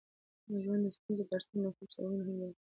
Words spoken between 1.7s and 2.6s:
خوښۍ سببونه هم لري.